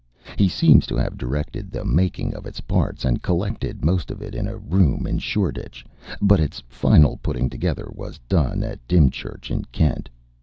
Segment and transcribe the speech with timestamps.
[0.35, 4.33] He seems to have directed the making of its parts and collected most of it
[4.33, 5.85] in a room in Shoreditch,
[6.19, 10.09] but its final putting together was done at Dymchurch, in Kent.